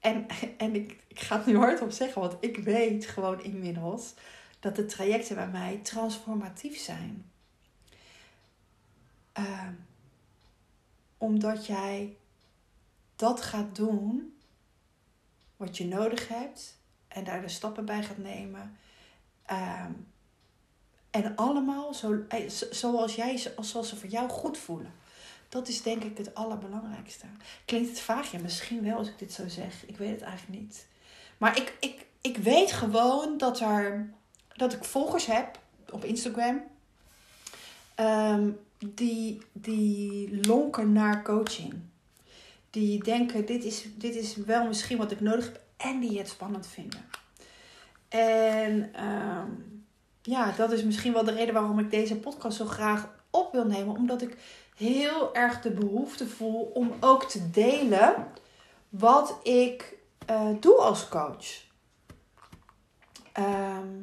En, 0.00 0.26
en 0.56 0.74
ik, 0.74 0.96
ik 1.08 1.20
ga 1.20 1.36
het 1.36 1.46
nu 1.46 1.56
hardop 1.56 1.90
zeggen, 1.90 2.20
want 2.20 2.36
ik 2.40 2.56
weet 2.56 3.06
gewoon 3.06 3.42
inmiddels 3.42 4.14
dat 4.60 4.76
de 4.76 4.86
trajecten 4.86 5.34
bij 5.34 5.48
mij 5.48 5.80
transformatief 5.82 6.78
zijn. 6.78 7.30
Uh, 9.38 9.68
omdat 11.18 11.66
jij 11.66 12.16
dat 13.16 13.40
gaat 13.40 13.76
doen 13.76 14.38
wat 15.56 15.76
je 15.76 15.86
nodig 15.86 16.28
hebt 16.28 16.78
en 17.08 17.24
daar 17.24 17.40
de 17.40 17.48
stappen 17.48 17.84
bij 17.84 18.02
gaat 18.02 18.18
nemen. 18.18 18.76
Uh, 19.50 19.84
en 21.10 21.36
allemaal 21.36 21.94
zo, 21.94 22.24
eh, 22.28 22.48
zoals 22.48 23.14
jij, 23.14 23.36
zoals 23.60 23.88
ze 23.88 23.96
voor 23.96 24.08
jou 24.08 24.28
goed 24.28 24.58
voelen. 24.58 24.92
Dat 25.48 25.68
is 25.68 25.82
denk 25.82 26.04
ik 26.04 26.18
het 26.18 26.34
allerbelangrijkste. 26.34 27.26
Klinkt 27.64 27.88
het 27.88 28.00
vaag? 28.00 28.30
Ja, 28.30 28.38
misschien 28.38 28.82
wel 28.82 28.96
als 28.96 29.08
ik 29.08 29.18
dit 29.18 29.32
zo 29.32 29.48
zeg. 29.48 29.86
Ik 29.86 29.96
weet 29.96 30.10
het 30.10 30.22
eigenlijk 30.22 30.60
niet. 30.60 30.86
Maar 31.38 31.56
ik, 31.56 31.76
ik, 31.80 32.06
ik 32.20 32.36
weet 32.36 32.72
gewoon 32.72 33.38
dat, 33.38 33.60
er, 33.60 34.14
dat 34.60 34.72
ik 34.72 34.84
volgers 34.84 35.26
heb 35.26 35.58
op 35.90 36.04
Instagram. 36.04 36.62
ehm, 37.94 38.50
die, 38.78 39.42
die 39.52 40.46
lonken 40.46 40.92
naar 40.92 41.22
coaching. 41.22 41.74
Die 42.70 43.04
denken, 43.04 43.46
dit 43.46 43.64
is, 43.64 43.84
dit 43.94 44.14
is 44.14 44.36
wel 44.36 44.66
misschien 44.66 44.98
wat 44.98 45.10
ik 45.10 45.20
nodig 45.20 45.44
heb. 45.44 45.60
En 45.76 46.00
die 46.00 46.18
het 46.18 46.28
spannend 46.28 46.66
vinden. 46.66 47.04
En 48.08 48.94
ehm, 48.94 49.48
ja, 50.22 50.52
dat 50.56 50.72
is 50.72 50.84
misschien 50.84 51.12
wel 51.12 51.24
de 51.24 51.32
reden 51.32 51.54
waarom 51.54 51.78
ik 51.78 51.90
deze 51.90 52.16
podcast 52.16 52.56
zo 52.56 52.64
graag 52.64 53.08
op 53.30 53.52
wil 53.52 53.64
nemen. 53.64 53.96
Omdat 53.96 54.22
ik 54.22 54.36
heel 54.76 55.34
erg 55.34 55.60
de 55.60 55.70
behoefte 55.70 56.26
voel 56.26 56.70
om 56.74 56.92
ook 57.00 57.24
te 57.24 57.50
delen 57.50 58.26
wat 58.88 59.38
ik 59.42 59.96
eh, 60.26 60.48
doe 60.60 60.76
als 60.76 61.08
coach. 61.08 61.68
Ehm, 63.32 63.96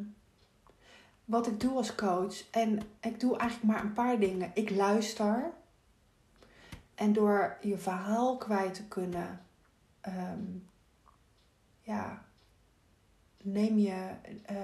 wat 1.27 1.48
ik 1.48 1.60
doe 1.60 1.75
als 1.75 1.96
coach. 1.96 2.50
En 2.51 2.79
ik 3.01 3.19
doe 3.19 3.38
eigenlijk 3.38 3.72
maar 3.72 3.84
een 3.84 3.93
paar 3.93 4.19
dingen. 4.19 4.51
Ik 4.53 4.69
luister. 4.69 5.51
En 6.96 7.13
door 7.13 7.57
je 7.62 7.77
verhaal 7.77 8.38
kwijt 8.38 8.74
te 8.74 8.84
kunnen, 8.84 9.41
ehm, 10.01 10.43
ja, 11.81 12.24
neem 13.41 13.77
je, 13.77 14.10
eh, 14.46 14.55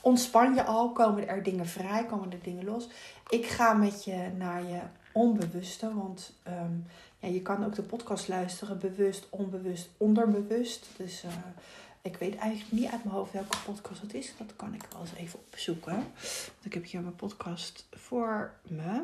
ontspan 0.00 0.54
je 0.54 0.64
al, 0.64 0.92
komen 0.92 1.28
er 1.28 1.42
dingen 1.42 1.66
vrij, 1.66 2.06
komen 2.06 2.32
er 2.32 2.42
dingen 2.42 2.64
los. 2.64 2.88
Ik 3.28 3.46
ga 3.46 3.72
met 3.72 4.04
je 4.04 4.30
naar 4.36 4.64
je 4.64 4.80
onbewuste, 5.12 5.94
want 5.94 6.32
ehm, 6.42 6.76
ja, 7.18 7.28
je 7.28 7.42
kan 7.42 7.64
ook 7.64 7.74
de 7.74 7.82
podcast 7.82 8.28
luisteren, 8.28 8.78
bewust, 8.78 9.26
onbewust, 9.30 9.90
onderbewust. 9.96 10.88
Dus 10.96 11.22
eh, 11.22 11.30
ik 12.02 12.16
weet 12.16 12.36
eigenlijk 12.36 12.72
niet 12.72 12.90
uit 12.90 13.04
mijn 13.04 13.16
hoofd 13.16 13.32
welke 13.32 13.56
podcast 13.64 14.00
het 14.00 14.14
is. 14.14 14.34
Dat 14.38 14.56
kan 14.56 14.74
ik 14.74 14.82
wel 14.90 15.00
eens 15.00 15.14
even 15.14 15.38
opzoeken. 15.38 15.94
Want 15.94 16.64
ik 16.64 16.74
heb 16.74 16.84
hier 16.84 17.00
mijn 17.00 17.16
podcast 17.16 17.86
voor 17.90 18.52
me. 18.62 19.02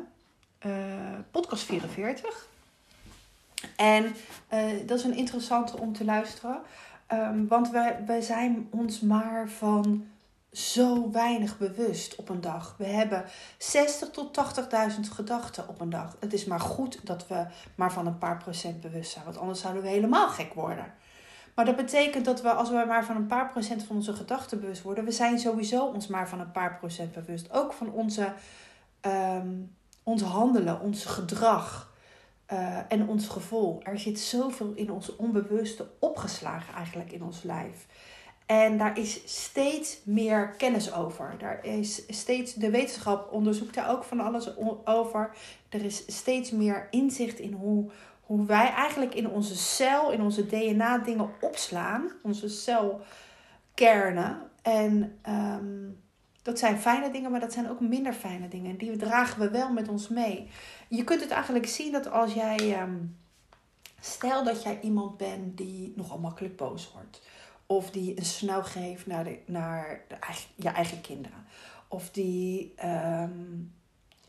Eh, 0.59 1.19
podcast 1.31 1.63
44. 1.63 2.47
En 3.75 4.15
eh, 4.47 4.67
dat 4.85 4.97
is 4.97 5.03
een 5.03 5.15
interessante 5.15 5.77
om 5.77 5.93
te 5.93 6.05
luisteren. 6.05 6.61
Ehm, 7.07 7.47
want 7.47 7.69
wij, 7.69 8.03
wij 8.05 8.21
zijn 8.21 8.67
ons 8.69 8.99
maar 8.99 9.49
van 9.49 10.07
zo 10.51 11.11
weinig 11.11 11.57
bewust 11.57 12.15
op 12.15 12.29
een 12.29 12.41
dag. 12.41 12.75
We 12.77 12.85
hebben 12.85 13.25
60 13.57 14.09
tot 14.09 14.33
80.000 14.33 14.99
gedachten 15.11 15.67
op 15.67 15.81
een 15.81 15.89
dag. 15.89 16.15
Het 16.19 16.33
is 16.33 16.45
maar 16.45 16.59
goed 16.59 17.05
dat 17.05 17.27
we 17.27 17.45
maar 17.75 17.93
van 17.93 18.07
een 18.07 18.17
paar 18.17 18.37
procent 18.37 18.81
bewust 18.81 19.11
zijn. 19.11 19.25
Want 19.25 19.37
anders 19.37 19.59
zouden 19.59 19.83
we 19.83 19.89
helemaal 19.89 20.29
gek 20.29 20.53
worden. 20.53 20.93
Maar 21.59 21.67
dat 21.67 21.85
betekent 21.85 22.25
dat 22.25 22.41
we, 22.41 22.49
als 22.49 22.69
we 22.69 22.83
maar 22.87 23.05
van 23.05 23.15
een 23.15 23.27
paar 23.27 23.49
procent 23.49 23.83
van 23.83 23.95
onze 23.95 24.13
gedachten 24.13 24.59
bewust 24.59 24.81
worden, 24.81 25.05
we 25.05 25.11
zijn 25.11 25.39
sowieso 25.39 25.85
ons 25.85 26.07
maar 26.07 26.29
van 26.29 26.39
een 26.39 26.51
paar 26.51 26.77
procent 26.77 27.11
bewust. 27.13 27.53
Ook 27.53 27.73
van 27.73 27.91
onze, 27.91 28.33
ehm, 29.01 29.47
ons 30.03 30.21
handelen, 30.21 30.81
ons 30.81 31.05
gedrag. 31.05 31.93
Uh, 32.53 32.77
en 32.87 33.07
ons 33.07 33.27
gevoel. 33.27 33.79
Er 33.83 33.99
zit 33.99 34.19
zoveel 34.19 34.71
in 34.75 34.91
ons 34.91 35.15
onbewuste 35.15 35.87
opgeslagen 35.99 36.73
eigenlijk 36.73 37.11
in 37.11 37.23
ons 37.23 37.43
lijf. 37.43 37.85
En 38.45 38.77
daar 38.77 38.97
is 38.97 39.21
steeds 39.25 39.99
meer 40.03 40.49
kennis 40.57 40.93
over. 40.93 41.35
Daar 41.37 41.65
is 41.65 42.01
steeds, 42.07 42.53
de 42.53 42.69
wetenschap 42.69 43.31
onderzoekt 43.31 43.75
daar 43.75 43.91
ook 43.91 44.03
van 44.03 44.19
alles 44.19 44.57
over. 44.85 45.31
Er 45.69 45.85
is 45.85 46.03
steeds 46.07 46.51
meer 46.51 46.87
inzicht 46.91 47.39
in 47.39 47.53
hoe, 47.53 47.91
hoe 48.29 48.45
wij 48.45 48.69
eigenlijk 48.69 49.15
in 49.15 49.29
onze 49.29 49.57
cel, 49.57 50.11
in 50.11 50.21
onze 50.21 50.45
DNA 50.45 50.97
dingen 50.97 51.29
opslaan. 51.41 52.11
Onze 52.23 52.49
celkernen. 52.49 54.41
En 54.61 55.19
um, 55.29 56.01
dat 56.41 56.59
zijn 56.59 56.77
fijne 56.77 57.11
dingen, 57.11 57.31
maar 57.31 57.39
dat 57.39 57.53
zijn 57.53 57.69
ook 57.69 57.79
minder 57.79 58.13
fijne 58.13 58.47
dingen. 58.47 58.71
En 58.71 58.77
die 58.77 58.97
dragen 58.97 59.39
we 59.39 59.49
wel 59.49 59.71
met 59.71 59.87
ons 59.87 60.07
mee. 60.07 60.49
Je 60.87 61.03
kunt 61.03 61.21
het 61.21 61.31
eigenlijk 61.31 61.67
zien 61.67 61.91
dat 61.91 62.11
als 62.11 62.33
jij. 62.33 62.81
Um, 62.81 63.17
stel 63.99 64.43
dat 64.43 64.63
jij 64.63 64.79
iemand 64.81 65.17
bent 65.17 65.57
die 65.57 65.93
nogal 65.95 66.19
makkelijk 66.19 66.55
boos 66.55 66.91
wordt. 66.93 67.21
Of 67.65 67.91
die 67.91 68.17
een 68.17 68.25
snauw 68.25 68.61
geeft 68.61 69.05
naar, 69.05 69.23
de, 69.23 69.39
naar 69.45 70.01
de, 70.07 70.15
je 70.55 70.69
eigen 70.69 71.01
kinderen. 71.01 71.45
Of 71.87 72.11
die 72.11 72.73
um, 72.85 73.73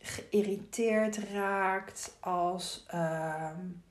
geïrriteerd 0.00 1.18
raakt 1.18 2.16
als, 2.20 2.86
um, 2.94 3.82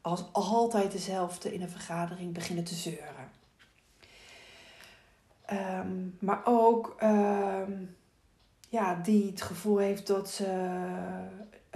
als 0.00 0.24
altijd 0.32 0.92
dezelfde 0.92 1.54
in 1.54 1.62
een 1.62 1.70
vergadering 1.70 2.32
beginnen 2.32 2.64
te 2.64 2.74
zeuren. 2.74 3.30
Um, 5.52 6.16
maar 6.20 6.40
ook 6.44 6.96
um, 7.02 7.96
ja, 8.68 8.94
die 8.94 9.26
het 9.26 9.42
gevoel 9.42 9.78
heeft 9.78 10.06
dat 10.06 10.30
ze. 10.30 10.46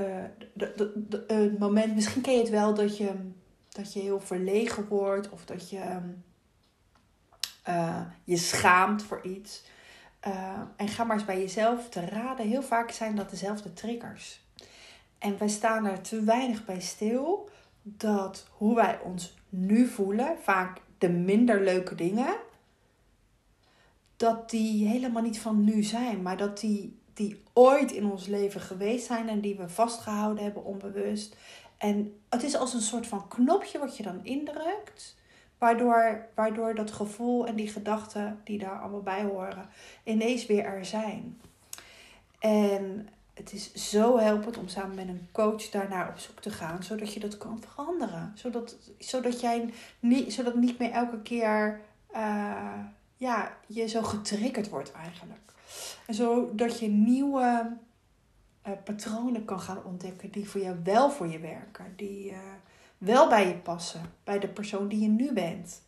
Uh, 0.00 0.24
de, 0.52 1.24
het 1.26 1.58
moment, 1.58 1.94
misschien 1.94 2.22
ken 2.22 2.32
je 2.32 2.38
het 2.38 2.48
wel 2.48 2.74
dat 2.74 2.96
je, 2.96 3.12
dat 3.68 3.92
je 3.92 4.00
heel 4.00 4.20
verlegen 4.20 4.88
wordt 4.88 5.28
of 5.28 5.44
dat 5.44 5.70
je 5.70 6.00
uh, 7.68 8.00
je 8.24 8.36
schaamt 8.36 9.02
voor 9.02 9.22
iets. 9.22 9.62
Uh, 10.26 10.60
en 10.76 10.88
ga 10.88 11.04
maar 11.04 11.16
eens 11.16 11.24
bij 11.24 11.38
jezelf 11.38 11.88
te 11.88 12.00
raden. 12.00 12.48
Heel 12.48 12.62
vaak 12.62 12.90
zijn 12.90 13.16
dat 13.16 13.30
dezelfde 13.30 13.72
triggers. 13.72 14.40
En 15.18 15.38
wij 15.38 15.48
staan 15.48 15.86
er 15.86 16.00
te 16.00 16.22
weinig 16.22 16.64
bij 16.64 16.80
stil 16.80 17.48
dat 17.82 18.46
hoe 18.50 18.74
wij 18.74 19.00
ons 19.00 19.36
nu 19.48 19.86
voelen, 19.86 20.36
vaak 20.42 20.80
de 20.98 21.08
minder 21.08 21.64
leuke 21.64 21.94
dingen, 21.94 22.36
dat 24.16 24.50
die 24.50 24.86
helemaal 24.86 25.22
niet 25.22 25.40
van 25.40 25.64
nu 25.64 25.82
zijn, 25.82 26.22
maar 26.22 26.36
dat 26.36 26.60
die, 26.60 26.98
die 27.14 27.42
ooit 27.52 27.92
in 27.92 28.06
ons 28.06 28.26
leven 28.26 28.60
geweest 28.60 29.06
zijn 29.06 29.28
en 29.28 29.40
die 29.40 29.56
we 29.56 29.68
vastgehouden 29.68 30.44
hebben 30.44 30.64
onbewust. 30.64 31.36
En 31.78 32.20
het 32.28 32.42
is 32.42 32.56
als 32.56 32.74
een 32.74 32.80
soort 32.80 33.06
van 33.06 33.28
knopje 33.28 33.78
wat 33.78 33.96
je 33.96 34.02
dan 34.02 34.24
indrukt, 34.24 35.16
waardoor, 35.62 36.26
waardoor 36.34 36.74
dat 36.74 36.92
gevoel 36.92 37.46
en 37.46 37.54
die 37.54 37.68
gedachten 37.68 38.40
die 38.44 38.58
daar 38.58 38.80
allemaal 38.80 39.02
bij 39.02 39.22
horen 39.22 39.68
ineens 40.04 40.46
weer 40.46 40.64
er 40.64 40.84
zijn. 40.84 41.40
En 42.38 43.08
het 43.34 43.52
is 43.52 43.74
zo 43.74 44.18
helpend 44.18 44.56
om 44.58 44.68
samen 44.68 44.94
met 44.94 45.08
een 45.08 45.28
coach 45.32 45.68
daarnaar 45.68 46.08
op 46.08 46.18
zoek 46.18 46.40
te 46.40 46.50
gaan, 46.50 46.82
zodat 46.82 47.12
je 47.14 47.20
dat 47.20 47.38
kan 47.38 47.62
veranderen. 47.68 48.32
Zodat, 48.34 48.76
zodat 48.98 49.40
jij 49.40 49.70
niet, 50.00 50.32
zodat 50.32 50.54
niet 50.54 50.78
meer 50.78 50.90
elke 50.90 51.22
keer. 51.22 51.80
Uh, 52.14 52.78
ja, 53.16 53.56
je 53.66 53.86
zo 53.88 54.02
getriggerd 54.02 54.68
wordt 54.68 54.92
eigenlijk. 54.92 55.52
En 56.06 56.14
zodat 56.14 56.80
je 56.80 56.88
nieuwe 56.88 57.76
uh, 58.66 58.72
patronen 58.84 59.44
kan 59.44 59.60
gaan 59.60 59.84
ontdekken 59.84 60.30
die 60.30 60.48
voor 60.48 60.60
jou 60.60 60.76
wel 60.84 61.10
voor 61.10 61.26
je 61.26 61.38
werken. 61.38 61.92
Die 61.96 62.30
uh, 62.30 62.38
wel 63.02 63.28
bij 63.28 63.46
je 63.46 63.54
passen. 63.54 64.00
Bij 64.24 64.38
de 64.38 64.48
persoon 64.48 64.88
die 64.88 65.00
je 65.00 65.08
nu 65.08 65.32
bent. 65.32 65.82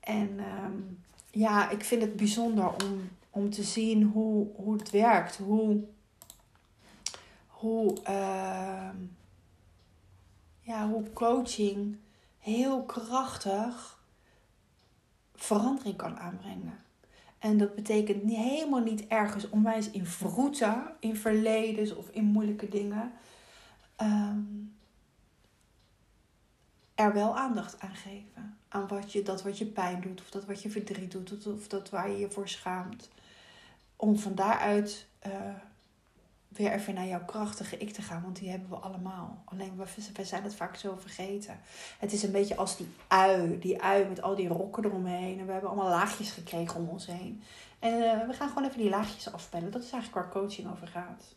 En 0.00 0.40
um, 0.64 1.02
ja, 1.30 1.70
ik 1.70 1.84
vind 1.84 2.02
het 2.02 2.16
bijzonder 2.16 2.84
om, 2.84 3.08
om 3.30 3.50
te 3.50 3.62
zien 3.62 4.02
hoe, 4.02 4.46
hoe 4.54 4.72
het 4.72 4.90
werkt. 4.90 5.36
Hoe, 5.36 5.84
hoe, 7.46 7.96
uh, 8.08 8.88
ja, 10.60 10.88
hoe 10.88 11.12
coaching 11.12 11.96
heel 12.38 12.82
krachtig 12.82 13.98
verandering 15.34 15.96
kan 15.96 16.18
aanbrengen. 16.18 16.78
En 17.38 17.58
dat 17.58 17.74
betekent 17.74 18.24
niet, 18.24 18.36
helemaal 18.36 18.82
niet 18.82 19.06
ergens 19.06 19.48
onwijs 19.48 19.90
in 19.90 20.06
vroeten, 20.06 20.82
in 21.00 21.16
verledens 21.16 21.94
of 21.94 22.08
in 22.08 22.24
moeilijke 22.24 22.68
dingen. 22.68 23.12
Um, 24.00 24.76
er 26.98 27.12
wel 27.12 27.36
aandacht 27.36 27.80
aan 27.80 27.94
geven. 27.94 28.56
Aan 28.68 28.88
wat 28.88 29.12
je, 29.12 29.22
dat 29.22 29.42
wat 29.42 29.58
je 29.58 29.66
pijn 29.66 30.00
doet, 30.00 30.20
of 30.20 30.30
dat 30.30 30.44
wat 30.44 30.62
je 30.62 30.70
verdriet 30.70 31.10
doet, 31.10 31.46
of 31.46 31.68
dat 31.68 31.90
waar 31.90 32.10
je 32.10 32.18
je 32.18 32.30
voor 32.30 32.48
schaamt. 32.48 33.08
Om 33.96 34.18
van 34.18 34.34
daaruit 34.34 35.06
uh, 35.26 35.32
weer 36.48 36.72
even 36.72 36.94
naar 36.94 37.06
jouw 37.06 37.24
krachtige 37.24 37.78
ik 37.78 37.92
te 37.92 38.02
gaan. 38.02 38.22
Want 38.22 38.36
die 38.36 38.50
hebben 38.50 38.68
we 38.68 38.76
allemaal. 38.76 39.42
Alleen 39.44 39.76
we, 40.14 40.24
zijn 40.24 40.42
het 40.42 40.54
vaak 40.54 40.76
zo 40.76 40.96
vergeten. 41.00 41.60
Het 41.98 42.12
is 42.12 42.22
een 42.22 42.32
beetje 42.32 42.56
als 42.56 42.76
die 42.76 42.88
ui. 43.08 43.58
Die 43.58 43.82
ui 43.82 44.08
met 44.08 44.22
al 44.22 44.34
die 44.34 44.48
rokken 44.48 44.84
eromheen. 44.84 45.38
En 45.38 45.46
we 45.46 45.52
hebben 45.52 45.70
allemaal 45.70 45.90
laagjes 45.90 46.30
gekregen 46.30 46.80
om 46.80 46.88
ons 46.88 47.06
heen. 47.06 47.42
En 47.78 47.92
uh, 47.92 48.26
we 48.26 48.32
gaan 48.32 48.48
gewoon 48.48 48.64
even 48.64 48.80
die 48.80 48.90
laagjes 48.90 49.32
afpellen. 49.32 49.70
Dat 49.70 49.82
is 49.82 49.90
eigenlijk 49.90 50.24
waar 50.24 50.42
coaching 50.42 50.70
over 50.70 50.86
gaat. 50.86 51.34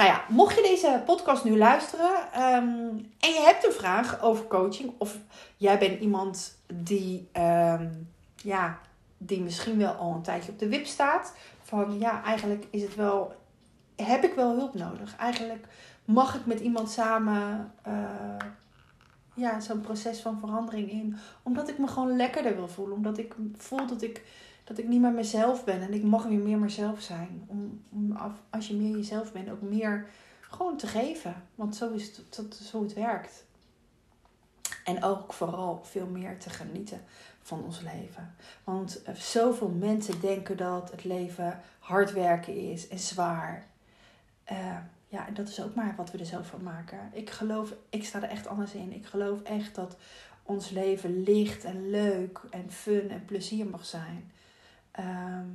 Nou 0.00 0.12
ja, 0.12 0.24
mocht 0.28 0.54
je 0.54 0.62
deze 0.62 1.02
podcast 1.06 1.44
nu 1.44 1.56
luisteren 1.56 2.10
um, 2.42 3.12
en 3.20 3.30
je 3.30 3.42
hebt 3.44 3.66
een 3.66 3.72
vraag 3.72 4.22
over 4.22 4.44
coaching, 4.46 4.92
of 4.98 5.18
jij 5.56 5.78
bent 5.78 6.00
iemand 6.00 6.58
die, 6.74 7.28
um, 7.32 8.08
ja, 8.36 8.78
die 9.18 9.40
misschien 9.40 9.78
wel 9.78 9.92
al 9.92 10.14
een 10.14 10.22
tijdje 10.22 10.52
op 10.52 10.58
de 10.58 10.68
wip 10.68 10.86
staat, 10.86 11.34
van 11.62 11.98
ja, 11.98 12.22
eigenlijk 12.24 12.66
is 12.70 12.82
het 12.82 12.94
wel 12.94 13.34
heb 13.96 14.24
ik 14.24 14.34
wel 14.34 14.54
hulp 14.56 14.74
nodig. 14.74 15.16
Eigenlijk 15.16 15.66
mag 16.04 16.34
ik 16.34 16.46
met 16.46 16.60
iemand 16.60 16.90
samen 16.90 17.72
uh, 17.88 17.94
ja, 19.34 19.60
zo'n 19.60 19.80
proces 19.80 20.20
van 20.20 20.38
verandering 20.38 20.90
in. 20.90 21.16
Omdat 21.42 21.68
ik 21.68 21.78
me 21.78 21.86
gewoon 21.86 22.16
lekkerder 22.16 22.56
wil 22.56 22.68
voelen. 22.68 22.96
Omdat 22.96 23.18
ik 23.18 23.34
voel 23.56 23.86
dat 23.86 24.02
ik, 24.02 24.22
dat 24.70 24.78
ik 24.78 24.88
niet 24.88 25.00
meer 25.00 25.12
mezelf 25.12 25.64
ben. 25.64 25.80
En 25.80 25.94
ik 25.94 26.02
mag 26.02 26.24
weer 26.24 26.38
meer 26.38 26.58
mezelf 26.58 27.00
zijn. 27.00 27.44
Om, 27.46 27.82
om 27.90 28.16
als 28.50 28.68
je 28.68 28.74
meer 28.74 28.96
jezelf 28.96 29.32
bent, 29.32 29.50
ook 29.50 29.60
meer 29.60 30.06
gewoon 30.40 30.76
te 30.76 30.86
geven. 30.86 31.42
Want 31.54 31.76
zo 31.76 31.92
is 31.92 32.06
het, 32.06 32.36
dat 32.36 32.70
hoe 32.72 32.82
het 32.82 32.92
werkt. 32.92 33.44
En 34.84 35.04
ook 35.04 35.32
vooral 35.32 35.80
veel 35.84 36.06
meer 36.06 36.38
te 36.38 36.50
genieten 36.50 37.00
van 37.42 37.64
ons 37.64 37.80
leven. 37.80 38.34
Want 38.64 39.02
eh, 39.02 39.14
zoveel 39.14 39.68
mensen 39.68 40.20
denken 40.20 40.56
dat 40.56 40.90
het 40.90 41.04
leven 41.04 41.60
hard 41.78 42.12
werken 42.12 42.56
is 42.70 42.88
en 42.88 42.98
zwaar. 42.98 43.66
Uh, 44.52 44.76
ja, 45.08 45.26
en 45.26 45.34
dat 45.34 45.48
is 45.48 45.62
ook 45.62 45.74
maar 45.74 45.94
wat 45.96 46.10
we 46.10 46.18
er 46.18 46.26
zelf 46.26 46.46
van 46.46 46.62
maken. 46.62 47.10
Ik 47.12 47.30
geloof, 47.30 47.74
ik 47.88 48.04
sta 48.04 48.22
er 48.22 48.28
echt 48.28 48.46
anders 48.46 48.72
in. 48.72 48.92
Ik 48.92 49.06
geloof 49.06 49.42
echt 49.42 49.74
dat 49.74 49.96
ons 50.42 50.70
leven 50.70 51.22
licht 51.22 51.64
en 51.64 51.90
leuk 51.90 52.40
en 52.50 52.70
fun 52.70 53.10
en 53.10 53.24
plezier 53.24 53.66
mag 53.66 53.84
zijn. 53.84 54.32
Ehm, 54.90 55.48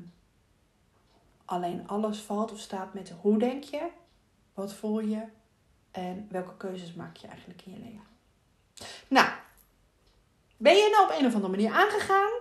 alleen 1.46 1.88
alles 1.88 2.20
valt 2.20 2.52
of 2.52 2.60
staat 2.60 2.94
met 2.94 3.14
hoe 3.22 3.38
denk 3.40 3.64
je, 3.64 3.88
wat 4.54 4.74
voel 4.74 5.00
je 5.00 5.24
en 5.92 6.28
welke 6.30 6.58
keuzes 6.58 6.94
maak 6.94 7.18
je 7.18 7.28
eigenlijk 7.28 7.62
in 7.66 7.72
je 7.72 7.80
leven. 7.80 8.08
Nou, 9.08 9.28
ben 10.58 10.76
je 10.76 10.90
nou 10.92 11.04
op 11.04 11.20
een 11.20 11.26
of 11.26 11.34
andere 11.34 11.52
manier 11.52 11.72
aangegaan? 11.72 12.32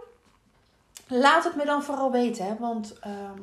Laat 1.06 1.44
het 1.44 1.56
me 1.56 1.64
dan 1.64 1.82
vooral 1.82 2.10
weten, 2.10 2.46
hè? 2.46 2.56
want 2.56 2.98
ehm, 2.98 3.40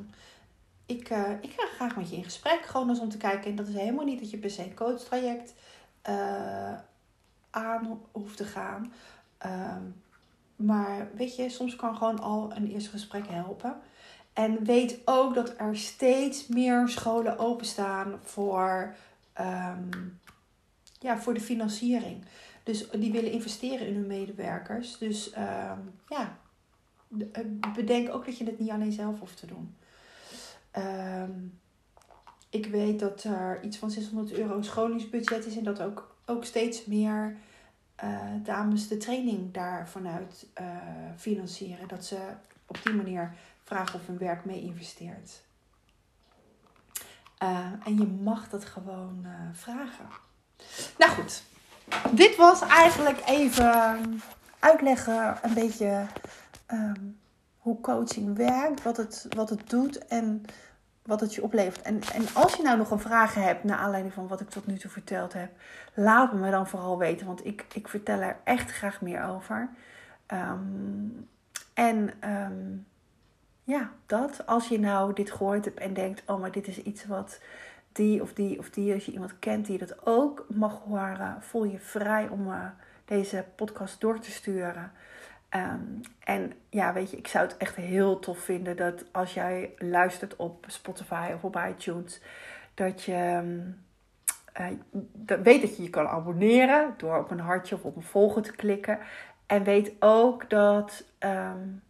ik, 0.85 1.09
uh, 1.09 1.31
ik 1.41 1.53
ga 1.57 1.67
graag 1.75 1.95
met 1.95 2.09
je 2.09 2.15
in 2.15 2.23
gesprek. 2.23 2.65
Gewoon 2.65 2.89
eens 2.89 2.99
om 2.99 3.09
te 3.09 3.17
kijken. 3.17 3.49
En 3.49 3.55
dat 3.55 3.67
is 3.67 3.73
helemaal 3.73 4.05
niet 4.05 4.19
dat 4.19 4.29
je 4.29 4.37
per 4.37 4.49
se 4.49 4.63
een 4.63 4.75
coachtraject 4.75 5.53
uh, 6.09 6.73
aan 7.49 8.01
hoeft 8.11 8.37
te 8.37 8.45
gaan. 8.45 8.93
Ehm, 9.37 9.83
maar 10.65 11.09
weet 11.15 11.35
je, 11.35 11.49
soms 11.49 11.75
kan 11.75 11.95
gewoon 11.95 12.19
al 12.19 12.51
een 12.55 12.67
eerste 12.67 12.89
gesprek 12.89 13.27
helpen. 13.27 13.75
En 14.33 14.63
weet 14.63 14.99
ook 15.05 15.35
dat 15.35 15.53
er 15.57 15.77
steeds 15.77 16.47
meer 16.47 16.87
scholen 16.89 17.37
openstaan 17.37 18.19
voor, 18.23 18.95
um, 19.39 20.19
ja, 20.99 21.19
voor 21.19 21.33
de 21.33 21.41
financiering. 21.41 22.25
Dus 22.63 22.89
die 22.89 23.11
willen 23.11 23.31
investeren 23.31 23.87
in 23.87 23.95
hun 23.95 24.07
medewerkers. 24.07 24.97
Dus 24.97 25.33
um, 25.35 25.93
ja, 26.07 26.37
eh, 27.31 27.45
bedenk 27.73 28.13
ook 28.13 28.25
dat 28.25 28.37
je 28.37 28.45
het 28.45 28.59
niet 28.59 28.69
alleen 28.69 28.91
zelf 28.91 29.19
hoeft 29.19 29.37
te 29.37 29.47
doen. 29.47 29.75
Um, 30.77 31.59
ik 32.49 32.65
weet 32.65 32.99
dat 32.99 33.23
er 33.23 33.63
iets 33.63 33.77
van 33.77 33.91
600 33.91 34.31
euro 34.31 34.61
scholingsbudget 34.61 35.45
is 35.45 35.57
en 35.57 35.63
dat 35.63 35.81
ook, 35.81 36.15
ook 36.25 36.45
steeds 36.45 36.85
meer 36.85 37.37
dames 38.43 38.87
de 38.87 38.97
training 38.97 39.53
daar 39.53 39.89
vanuit 39.89 40.47
uh, 40.61 40.67
financieren. 41.17 41.87
Dat 41.87 42.05
ze 42.05 42.17
op 42.65 42.79
die 42.83 42.93
manier 42.93 43.33
vragen 43.63 43.99
of 43.99 44.07
hun 44.07 44.17
werk 44.17 44.45
mee 44.45 44.61
investeert. 44.61 45.41
Uh, 47.43 47.67
en 47.83 47.97
je 47.97 48.07
mag 48.07 48.49
dat 48.49 48.65
gewoon 48.65 49.25
vragen. 49.53 50.05
Nou 50.97 51.11
goed, 51.11 51.43
dit 52.11 52.35
was 52.35 52.61
eigenlijk 52.61 53.21
even 53.25 54.21
uitleggen 54.59 55.37
een 55.41 55.53
beetje 55.53 56.05
um, 56.71 57.19
hoe 57.57 57.81
coaching 57.81 58.37
werkt, 58.37 58.83
wat 58.83 58.97
het, 58.97 59.25
wat 59.29 59.49
het 59.49 59.69
doet 59.69 60.07
en 60.07 60.45
wat 61.01 61.19
het 61.19 61.35
je 61.35 61.43
oplevert. 61.43 61.81
En, 61.81 62.01
en 62.13 62.25
als 62.33 62.55
je 62.55 62.63
nou 62.63 62.77
nog 62.77 62.91
een 62.91 62.99
vraag 62.99 63.33
hebt 63.33 63.63
naar 63.63 63.77
aanleiding 63.77 64.13
van 64.13 64.27
wat 64.27 64.41
ik 64.41 64.49
tot 64.49 64.67
nu 64.67 64.77
toe 64.77 64.91
verteld 64.91 65.33
heb, 65.33 65.51
laat 65.93 66.33
me 66.33 66.51
dan 66.51 66.67
vooral 66.67 66.97
weten, 66.97 67.27
want 67.27 67.45
ik, 67.45 67.65
ik 67.73 67.87
vertel 67.87 68.19
er 68.19 68.37
echt 68.43 68.71
graag 68.71 69.01
meer 69.01 69.23
over. 69.23 69.69
Um, 70.27 71.29
en 71.73 72.13
um, 72.29 72.85
ja, 73.63 73.91
dat. 74.05 74.45
Als 74.47 74.67
je 74.67 74.79
nou 74.79 75.13
dit 75.13 75.31
gehoord 75.31 75.65
hebt 75.65 75.79
en 75.79 75.93
denkt, 75.93 76.23
oh, 76.25 76.39
maar 76.39 76.51
dit 76.51 76.67
is 76.67 76.77
iets 76.81 77.05
wat 77.05 77.39
die 77.91 78.21
of 78.21 78.33
die 78.33 78.59
of 78.59 78.69
die, 78.69 78.93
als 78.93 79.05
je 79.05 79.11
iemand 79.11 79.39
kent 79.39 79.65
die 79.65 79.77
dat 79.77 80.05
ook 80.05 80.45
mag 80.49 80.79
horen, 80.85 81.37
voel 81.41 81.63
je 81.63 81.79
vrij 81.79 82.27
om 82.27 82.47
uh, 82.47 82.65
deze 83.05 83.45
podcast 83.55 84.01
door 84.01 84.19
te 84.19 84.31
sturen. 84.31 84.91
Um, 85.55 86.01
en 86.19 86.53
ja, 86.69 86.93
weet 86.93 87.11
je, 87.11 87.17
ik 87.17 87.27
zou 87.27 87.47
het 87.47 87.57
echt 87.57 87.75
heel 87.75 88.19
tof 88.19 88.39
vinden 88.39 88.77
dat 88.77 89.05
als 89.11 89.33
jij 89.33 89.73
luistert 89.77 90.35
op 90.35 90.65
Spotify 90.67 91.31
of 91.35 91.43
op 91.43 91.61
iTunes, 91.69 92.21
dat 92.73 93.03
je 93.03 93.41
uh, 94.59 94.67
dat 95.11 95.39
weet 95.39 95.61
dat 95.61 95.77
je 95.77 95.83
je 95.83 95.89
kan 95.89 96.07
abonneren 96.07 96.93
door 96.97 97.17
op 97.17 97.31
een 97.31 97.39
hartje 97.39 97.75
of 97.75 97.83
op 97.83 97.95
een 97.95 98.01
volgen 98.01 98.41
te 98.41 98.55
klikken. 98.55 98.99
En 99.45 99.63
weet 99.63 99.91
ook 99.99 100.49
dat, 100.49 101.03
um, 101.19 101.83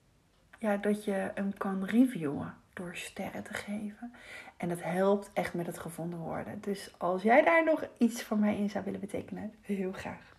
ja, 0.59 0.77
dat 0.77 1.05
je 1.05 1.31
hem 1.33 1.57
kan 1.57 1.85
reviewen 1.85 2.53
door 2.73 2.95
sterren 2.95 3.43
te 3.43 3.53
geven. 3.53 4.13
En 4.57 4.69
dat 4.69 4.83
helpt 4.83 5.29
echt 5.33 5.53
met 5.53 5.65
het 5.65 5.79
gevonden 5.79 6.19
worden. 6.19 6.61
Dus 6.61 6.93
als 6.97 7.21
jij 7.21 7.43
daar 7.43 7.63
nog 7.63 7.87
iets 7.97 8.23
voor 8.23 8.37
mij 8.37 8.57
in 8.57 8.69
zou 8.69 8.83
willen 8.83 8.99
betekenen, 8.99 9.53
heel 9.61 9.91
graag. 9.91 10.30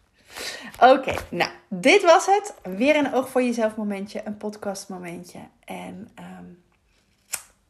Oké, 0.81 1.15
nou, 1.31 1.51
dit 1.69 2.03
was 2.03 2.27
het. 2.27 2.55
Weer 2.63 2.97
een 2.97 3.15
oog 3.15 3.29
voor 3.29 3.43
jezelf 3.43 3.77
momentje, 3.77 4.23
een 4.25 4.37
podcast 4.37 4.89
momentje. 4.89 5.39
En 5.65 6.09
um, 6.19 6.63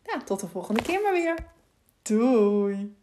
ja, 0.03 0.23
tot 0.25 0.41
de 0.41 0.49
volgende 0.49 0.83
keer 0.83 1.01
maar 1.03 1.13
weer. 1.13 1.37
Doei! 2.03 3.02